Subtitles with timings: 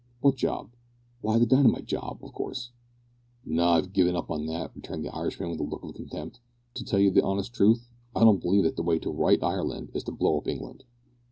[0.19, 0.71] "What job?"
[1.21, 2.71] "Why, the dynamite job, of course."
[3.45, 6.39] "No, I've gi'n that up," returned the Irishman with a look of contempt.
[6.73, 9.91] "To tell you the honest truth, I don't believe that the way to right Ireland
[9.93, 10.85] is to blow up England.